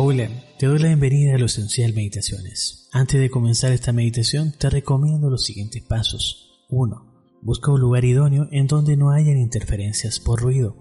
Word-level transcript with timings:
Hola, 0.00 0.30
te 0.60 0.66
doy 0.66 0.78
la 0.78 0.86
bienvenida 0.86 1.34
a 1.34 1.38
los 1.38 1.58
Esencial 1.58 1.92
Meditaciones. 1.92 2.88
Antes 2.92 3.20
de 3.20 3.30
comenzar 3.30 3.72
esta 3.72 3.92
meditación, 3.92 4.52
te 4.56 4.70
recomiendo 4.70 5.28
los 5.28 5.42
siguientes 5.42 5.82
pasos. 5.82 6.62
1. 6.68 7.40
Busca 7.42 7.72
un 7.72 7.80
lugar 7.80 8.04
idóneo 8.04 8.46
en 8.52 8.68
donde 8.68 8.96
no 8.96 9.10
hayan 9.10 9.38
interferencias 9.38 10.20
por 10.20 10.40
ruido 10.40 10.76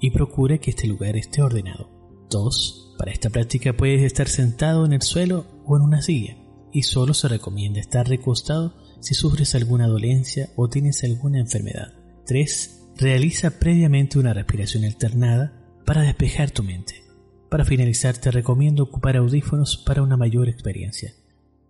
y 0.00 0.10
procura 0.10 0.56
que 0.56 0.70
este 0.70 0.86
lugar 0.86 1.18
esté 1.18 1.42
ordenado. 1.42 1.90
2. 2.30 2.94
Para 2.96 3.12
esta 3.12 3.28
práctica 3.28 3.76
puedes 3.76 4.00
estar 4.04 4.26
sentado 4.26 4.86
en 4.86 4.94
el 4.94 5.02
suelo 5.02 5.44
o 5.66 5.76
en 5.76 5.82
una 5.82 6.00
silla 6.00 6.38
y 6.72 6.84
solo 6.84 7.12
se 7.12 7.28
recomienda 7.28 7.78
estar 7.78 8.08
recostado 8.08 8.74
si 9.00 9.12
sufres 9.12 9.54
alguna 9.54 9.86
dolencia 9.86 10.48
o 10.56 10.70
tienes 10.70 11.04
alguna 11.04 11.40
enfermedad. 11.40 11.92
3. 12.24 12.86
Realiza 12.96 13.50
previamente 13.50 14.18
una 14.18 14.32
respiración 14.32 14.84
alternada 14.84 15.62
para 15.84 16.00
despejar 16.00 16.52
tu 16.52 16.62
mente. 16.62 17.11
Para 17.52 17.66
finalizar, 17.66 18.16
te 18.16 18.30
recomiendo 18.30 18.82
ocupar 18.82 19.18
audífonos 19.18 19.76
para 19.76 20.02
una 20.02 20.16
mayor 20.16 20.48
experiencia. 20.48 21.12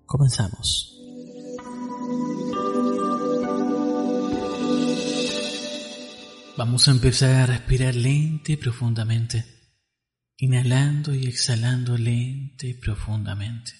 Comenzamos. 0.06 0.96
Vamos 6.56 6.86
a 6.86 6.92
empezar 6.92 7.34
a 7.34 7.46
respirar 7.46 7.96
lento 7.96 8.52
y 8.52 8.56
profundamente, 8.56 9.44
inhalando 10.36 11.16
y 11.16 11.26
exhalando 11.26 11.98
lento 11.98 12.64
y 12.64 12.74
profundamente, 12.74 13.72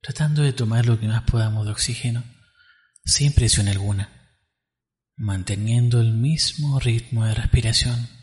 tratando 0.00 0.42
de 0.42 0.52
tomar 0.52 0.84
lo 0.84 0.98
que 0.98 1.06
más 1.06 1.22
podamos 1.30 1.64
de 1.64 1.70
oxígeno 1.70 2.24
sin 3.04 3.32
presión 3.32 3.68
alguna, 3.68 4.10
manteniendo 5.14 6.00
el 6.00 6.12
mismo 6.12 6.80
ritmo 6.80 7.24
de 7.24 7.34
respiración 7.34 8.21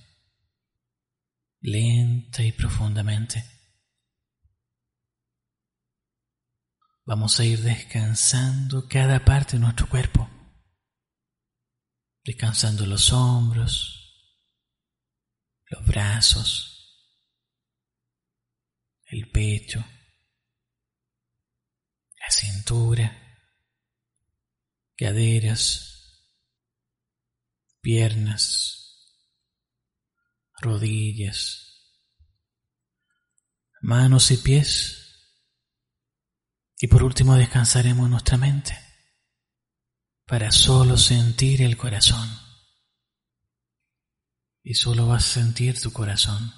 lenta 1.62 2.44
y 2.44 2.52
profundamente. 2.52 3.44
Vamos 7.06 7.40
a 7.40 7.46
ir 7.46 7.60
descansando 7.62 8.88
cada 8.88 9.26
parte 9.26 9.54
de 9.54 9.60
nuestro 9.60 9.90
cuerpo, 9.90 10.30
descansando 12.24 12.86
los 12.86 13.12
hombros, 13.12 14.00
los 15.66 15.86
brazos, 15.86 16.70
el 19.06 19.30
pecho, 19.32 19.84
la 22.20 22.30
cintura, 22.30 23.40
caderas, 24.96 26.30
piernas, 27.82 28.79
rodillas, 30.62 31.70
manos 33.82 34.32
y 34.32 34.38
pies. 34.38 34.96
Y 36.82 36.88
por 36.88 37.04
último 37.04 37.36
descansaremos 37.36 38.10
nuestra 38.10 38.38
mente 38.38 38.78
para 40.26 40.52
solo 40.52 40.98
sentir 40.98 41.62
el 41.62 41.76
corazón. 41.76 42.30
Y 44.64 44.76
solo 44.76 45.08
vas 45.08 45.26
a 45.26 45.42
sentir 45.42 45.82
tu 45.82 45.92
corazón. 45.92 46.54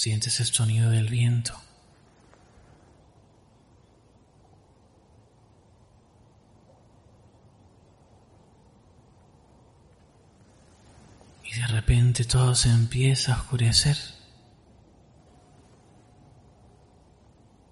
Sientes 0.00 0.40
el 0.40 0.46
sonido 0.46 0.88
del 0.88 1.08
viento. 1.10 1.52
Y 11.44 11.54
de 11.54 11.66
repente 11.66 12.24
todo 12.24 12.54
se 12.54 12.70
empieza 12.70 13.34
a 13.34 13.40
oscurecer. 13.42 13.98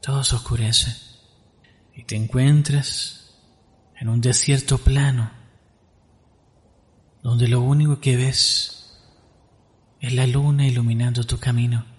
Todo 0.03 0.23
se 0.23 0.35
oscurece. 0.37 0.95
Y 1.95 2.05
te 2.05 2.15
encuentras 2.15 3.39
en 3.97 4.11
un 4.11 4.21
desierto 4.21 4.77
plano, 4.77 5.31
donde 7.23 7.49
lo 7.49 7.63
único 7.63 8.01
que 8.03 8.19
ves 8.19 9.01
es 10.01 10.13
la 10.13 10.27
luna 10.27 10.67
iluminando 10.67 11.25
tu 11.25 11.39
camino 11.39 11.97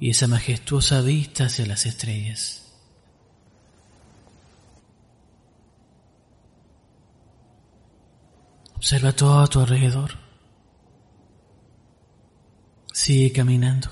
y 0.00 0.10
esa 0.10 0.26
majestuosa 0.26 1.00
vista 1.00 1.46
hacia 1.46 1.66
las 1.66 1.86
estrellas. 1.86 2.64
Observa 8.76 9.12
todo 9.12 9.40
a 9.40 9.46
tu 9.48 9.58
alrededor. 9.58 10.12
Sigue 12.92 13.32
caminando. 13.32 13.90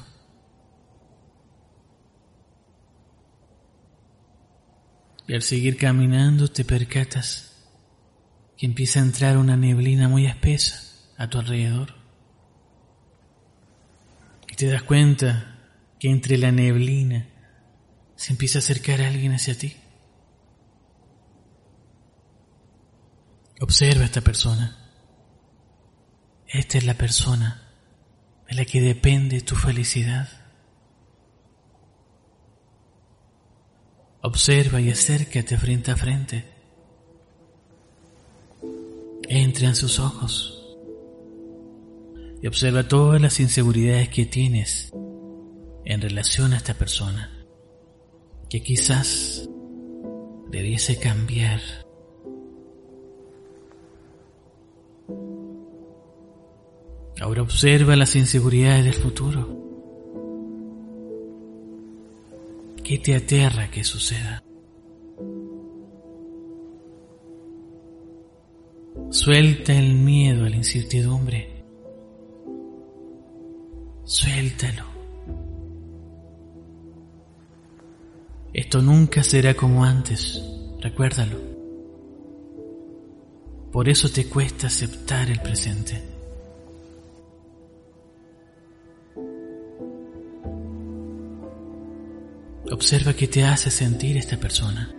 Y 5.28 5.34
al 5.34 5.42
seguir 5.42 5.76
caminando 5.76 6.46
te 6.46 6.64
percatas 6.64 7.52
que 8.56 8.66
empieza 8.66 9.00
a 9.00 9.02
entrar 9.02 9.38
una 9.38 9.56
neblina 9.56 10.08
muy 10.08 10.26
espesa 10.26 10.80
a 11.18 11.28
tu 11.28 11.38
alrededor. 11.40 11.94
Y 14.48 14.54
te 14.54 14.68
das 14.68 14.84
cuenta 14.84 15.55
entre 16.08 16.38
la 16.38 16.52
neblina 16.52 17.26
se 18.16 18.32
empieza 18.32 18.58
a 18.58 18.60
acercar 18.60 19.00
alguien 19.00 19.32
hacia 19.32 19.56
ti. 19.56 19.76
Observa 23.60 24.02
a 24.02 24.06
esta 24.06 24.20
persona. 24.20 24.76
Esta 26.46 26.78
es 26.78 26.84
la 26.84 26.94
persona 26.94 27.62
de 28.48 28.54
la 28.54 28.64
que 28.64 28.80
depende 28.80 29.40
tu 29.40 29.56
felicidad. 29.56 30.28
Observa 34.22 34.80
y 34.80 34.90
acércate 34.90 35.56
frente 35.56 35.90
a 35.90 35.96
frente. 35.96 36.44
Entra 39.28 39.68
en 39.68 39.76
sus 39.76 39.98
ojos 39.98 40.76
y 42.42 42.46
observa 42.46 42.86
todas 42.86 43.20
las 43.20 43.40
inseguridades 43.40 44.08
que 44.08 44.26
tienes 44.26 44.92
en 45.86 46.00
relación 46.00 46.52
a 46.52 46.56
esta 46.56 46.74
persona 46.74 47.30
que 48.50 48.60
quizás 48.60 49.48
debiese 50.50 50.98
cambiar. 50.98 51.60
Ahora 57.20 57.42
observa 57.42 57.96
las 57.96 58.14
inseguridades 58.16 58.84
del 58.84 58.94
futuro. 58.94 59.64
¿Qué 62.82 62.98
te 62.98 63.14
aterra 63.14 63.70
que 63.70 63.84
suceda? 63.84 64.42
Suelta 69.10 69.72
el 69.72 69.94
miedo 69.94 70.44
a 70.44 70.50
la 70.50 70.56
incertidumbre. 70.56 71.64
Suéltalo. 74.04 74.95
Esto 78.56 78.80
nunca 78.80 79.22
será 79.22 79.52
como 79.52 79.84
antes, 79.84 80.42
recuérdalo. 80.80 81.36
Por 83.70 83.86
eso 83.86 84.08
te 84.08 84.24
cuesta 84.30 84.68
aceptar 84.68 85.28
el 85.28 85.40
presente. 85.40 86.02
Observa 92.72 93.12
qué 93.12 93.28
te 93.28 93.44
hace 93.44 93.70
sentir 93.70 94.16
esta 94.16 94.38
persona. 94.38 94.90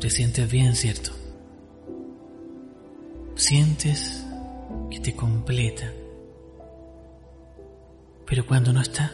Te 0.00 0.08
sientes 0.08 0.50
bien, 0.50 0.74
¿cierto? 0.74 1.10
sientes 3.34 4.26
que 4.90 5.00
te 5.00 5.14
completa. 5.14 5.92
Pero 8.28 8.44
cuando 8.46 8.72
no 8.74 8.82
está, 8.82 9.10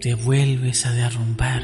te 0.00 0.14
vuelves 0.14 0.86
a 0.86 0.92
derrumbar. 0.92 1.62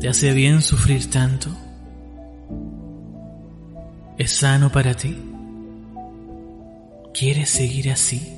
¿Te 0.00 0.08
hace 0.08 0.32
bien 0.32 0.62
sufrir 0.62 1.08
tanto? 1.08 1.50
¿Es 4.18 4.32
sano 4.32 4.72
para 4.72 4.94
ti? 4.94 5.16
¿Quieres 7.14 7.50
seguir 7.50 7.90
así? 7.90 8.36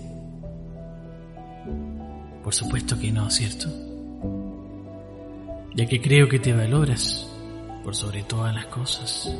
Por 2.45 2.53
supuesto 2.53 2.99
que 2.99 3.11
no, 3.11 3.31
¿cierto? 3.31 3.69
Ya 5.75 5.87
que 5.87 6.03
creo 6.03 6.29
que 6.29 6.39
te 6.39 6.53
valoras 6.53 7.27
por 7.83 7.97
sobre 7.97 8.23
todas 8.25 8.55
las 8.55 8.67
cosas. 8.67 9.35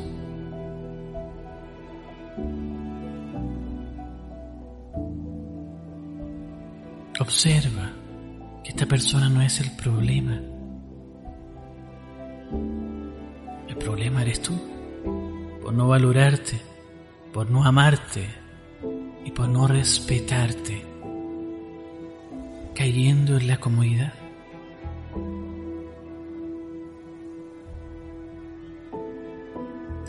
Observa 7.23 7.89
que 8.65 8.71
esta 8.71 8.85
persona 8.85 9.29
no 9.29 9.41
es 9.41 9.61
el 9.61 9.71
problema. 9.77 10.41
El 13.69 13.77
problema 13.77 14.23
eres 14.23 14.41
tú, 14.41 14.51
por 15.61 15.73
no 15.73 15.87
valorarte, 15.87 16.59
por 17.31 17.49
no 17.49 17.63
amarte 17.63 18.27
y 19.23 19.31
por 19.31 19.47
no 19.47 19.67
respetarte, 19.67 20.85
cayendo 22.75 23.37
en 23.37 23.47
la 23.47 23.57
comodidad. 23.57 24.13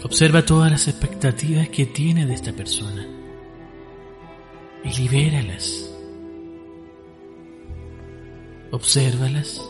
Observa 0.03 0.45
todas 0.45 0.69
las 0.69 0.89
expectativas 0.89 1.69
que 1.69 1.87
tiene 1.87 2.27
de 2.27 2.35
esta 2.35 2.53
persona 2.53 3.07
y 4.83 4.93
libéralas. 5.01 5.94
Obsérvalas 8.75 9.63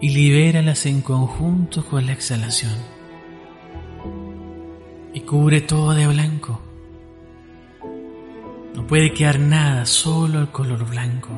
y 0.00 0.08
libéralas 0.08 0.86
en 0.86 1.02
conjunto 1.02 1.84
con 1.84 2.06
la 2.06 2.12
exhalación. 2.14 2.72
Y 5.12 5.20
cubre 5.20 5.60
todo 5.60 5.92
de 5.92 6.06
blanco. 6.06 6.62
No 8.74 8.86
puede 8.86 9.12
quedar 9.12 9.38
nada, 9.38 9.84
solo 9.84 10.40
el 10.40 10.48
color 10.48 10.88
blanco. 10.88 11.28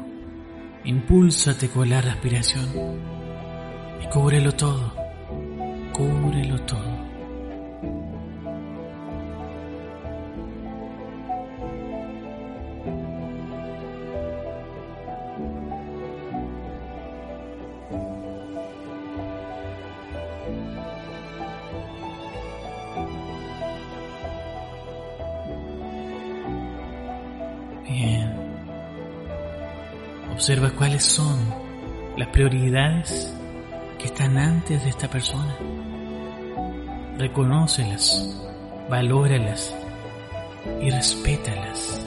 Impúlsate 0.84 1.69
con 1.69 1.90
la 1.90 2.00
respiración 2.00 2.69
y 4.00 4.06
cúbrelo 4.06 4.52
todo, 4.52 4.94
cúbrelo 5.93 6.60
todo. 6.60 6.96
Observa 30.32 30.70
cuáles 30.70 31.04
son 31.04 31.38
las 32.16 32.28
prioridades 32.28 33.34
que 33.98 34.06
están 34.06 34.36
antes 34.36 34.82
de 34.82 34.90
esta 34.90 35.08
persona. 35.08 35.56
Reconócelas, 37.19 38.36
valóralas 38.90 39.75
y 40.82 40.90
respétalas. 40.90 42.04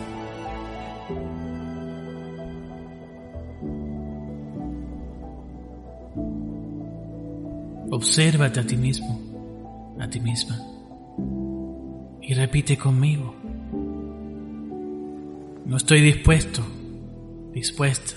Obsérvate 7.89 8.59
a 8.59 8.63
ti 8.63 8.77
mismo, 8.77 9.19
a 9.99 10.07
ti 10.09 10.19
misma, 10.19 10.59
y 12.21 12.33
repite 12.33 12.77
conmigo. 12.77 13.33
No 15.67 15.75
estoy 15.75 15.99
dispuesto 15.99 16.63
dispuesta 17.51 18.15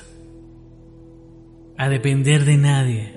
a 1.77 1.89
depender 1.89 2.45
de 2.45 2.57
nadie. 2.57 3.13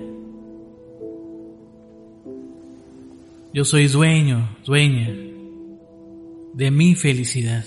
Yo 3.52 3.64
soy 3.64 3.86
dueño, 3.86 4.56
dueña 4.66 5.14
de 6.52 6.70
mi 6.72 6.96
felicidad. 6.96 7.64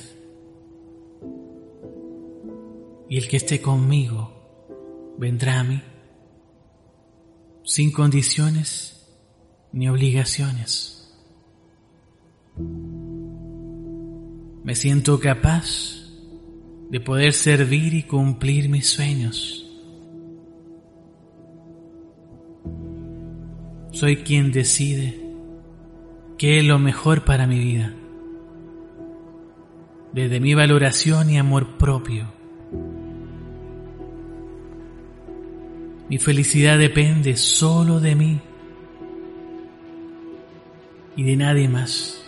Y 3.07 3.17
el 3.17 3.29
que 3.29 3.37
esté 3.37 3.61
conmigo 3.61 4.33
vendrá 5.17 5.61
a 5.61 5.63
mí 5.63 5.81
sin 7.63 7.93
condiciones 7.93 9.07
ni 9.71 9.87
obligaciones. 9.87 11.15
Me 14.65 14.75
siento 14.75 15.17
capaz 15.21 16.06
de 16.89 16.99
poder 16.99 17.33
servir 17.33 17.93
y 17.93 18.03
cumplir 18.03 18.69
mis 18.69 18.87
sueños. 18.89 19.63
Soy 23.91 24.17
quien 24.17 24.51
decide 24.51 25.19
qué 26.37 26.59
es 26.59 26.65
lo 26.65 26.79
mejor 26.79 27.25
para 27.25 27.47
mi 27.47 27.59
vida, 27.59 27.93
desde 30.13 30.39
mi 30.39 30.53
valoración 30.53 31.29
y 31.29 31.37
amor 31.37 31.77
propio. 31.77 32.31
Mi 36.09 36.19
felicidad 36.19 36.77
depende 36.77 37.35
solo 37.35 37.99
de 37.99 38.15
mí 38.15 38.39
y 41.17 41.23
de 41.23 41.35
nadie 41.35 41.67
más. 41.67 42.26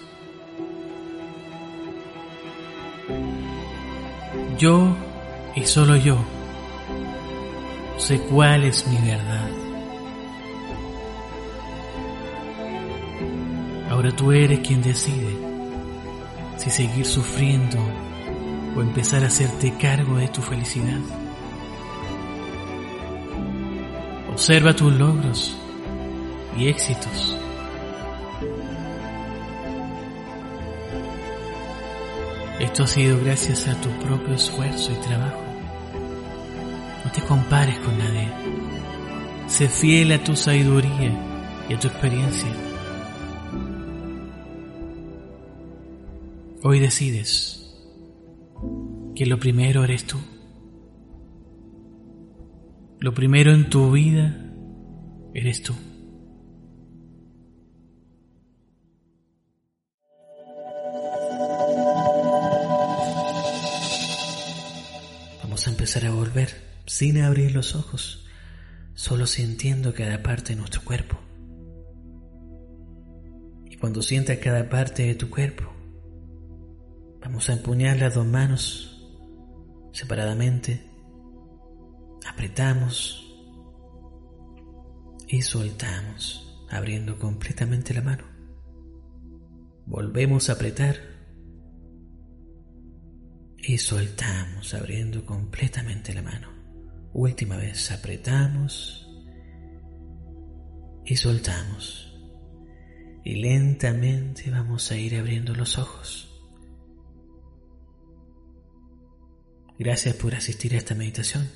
Yo 4.60 4.94
y 5.56 5.64
solo 5.64 5.96
yo 5.96 6.18
sé 7.98 8.20
cuál 8.20 8.66
es 8.66 8.86
mi 8.88 8.98
verdad. 8.98 9.50
Ahora 13.90 14.12
tú 14.12 14.34
eres 14.34 14.60
quien 14.60 14.82
decide 14.82 15.34
si 16.58 16.70
seguir 16.70 17.06
sufriendo 17.06 17.78
o 18.76 18.82
empezar 18.82 19.24
a 19.24 19.28
hacerte 19.28 19.78
cargo 19.78 20.18
de 20.18 20.28
tu 20.28 20.42
felicidad. 20.42 21.00
Observa 24.30 24.76
tus 24.76 24.92
logros 24.92 25.58
y 26.58 26.68
éxitos 26.68 27.38
Esto 32.70 32.84
ha 32.84 32.88
sido 32.88 33.20
gracias 33.20 33.68
a 33.68 33.82
tu 33.82 33.90
propio 34.06 34.36
esfuerzo 34.36 34.94
y 34.94 35.08
trabajo. 35.08 35.42
No 37.04 37.12
te 37.12 37.20
compares 37.22 37.80
con 37.80 37.98
nadie. 37.98 38.30
Sé 39.48 39.68
fiel 39.68 40.12
a 40.12 40.24
tu 40.24 40.36
sabiduría 40.36 41.12
y 41.68 41.74
a 41.74 41.80
tu 41.80 41.88
experiencia. 41.88 42.48
Hoy 46.62 46.80
decides 46.80 47.76
que 49.16 49.26
lo 49.26 49.40
primero 49.40 49.84
eres 49.84 50.06
tú. 50.06 50.18
Lo 53.00 53.16
primero 53.16 53.52
en 53.52 53.72
tu 53.72 53.92
vida 53.92 54.46
eres 55.34 55.64
tú. 55.64 55.74
Empezar 65.68 66.06
a 66.06 66.12
volver 66.12 66.50
sin 66.86 67.22
abrir 67.22 67.54
los 67.54 67.76
ojos, 67.76 68.26
solo 68.94 69.28
sintiendo 69.28 69.94
cada 69.94 70.24
parte 70.24 70.54
de 70.54 70.60
nuestro 70.60 70.84
cuerpo. 70.84 71.20
Y 73.70 73.76
cuando 73.78 74.02
sientas 74.02 74.38
cada 74.38 74.70
parte 74.70 75.04
de 75.04 75.16
tu 75.16 75.30
cuerpo, 75.30 75.72
vamos 77.22 77.50
a 77.50 77.54
empuñar 77.54 77.98
las 77.98 78.16
dos 78.16 78.26
manos 78.26 79.08
separadamente, 79.92 80.84
apretamos 82.28 83.26
y 85.28 85.42
soltamos, 85.42 86.66
abriendo 86.70 87.18
completamente 87.18 87.94
la 87.94 88.02
mano. 88.02 88.24
Volvemos 89.86 90.50
a 90.50 90.54
apretar 90.54 91.09
y 93.70 93.78
soltamos 93.78 94.74
abriendo 94.74 95.28
completamente 95.28 96.12
la 96.16 96.24
mano. 96.24 96.52
Última 97.14 97.56
vez, 97.56 97.92
apretamos 97.92 99.08
y 101.06 101.16
soltamos. 101.16 102.08
y 103.24 103.36
lentamente 103.36 104.50
vamos 104.50 104.90
a 104.90 104.98
ir 104.98 105.16
abriendo 105.16 105.54
los 105.54 105.78
ojos. 105.78 106.28
Gracias 109.78 110.16
por 110.16 110.34
asistir 110.34 110.74
a 110.74 110.78
esta 110.80 110.96
meditación. 110.96 111.48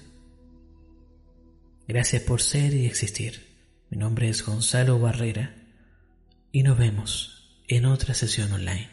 Gracias 1.87 2.21
por 2.21 2.43
ser 2.43 2.75
y 2.75 2.85
existir. 2.85 3.41
Mi 3.89 3.97
nombre 3.97 4.29
es 4.29 4.45
Gonzalo 4.45 4.99
Barrera 4.99 5.55
y 6.51 6.61
nos 6.61 6.77
vemos 6.77 7.57
en 7.67 7.85
otra 7.85 8.13
sesión 8.13 8.53
online. 8.53 8.92